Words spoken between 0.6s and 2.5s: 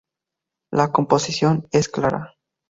La composición es clara.